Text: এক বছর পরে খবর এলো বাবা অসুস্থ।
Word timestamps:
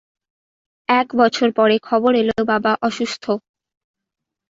এক 0.89 1.07
বছর 1.15 1.47
পরে 1.57 1.75
খবর 1.87 2.11
এলো 2.15 2.35
বাবা 2.51 2.71
অসুস্থ। 2.81 3.23